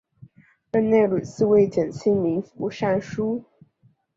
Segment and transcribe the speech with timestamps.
[0.71, 3.43] 任内屡次为减轻民负上疏。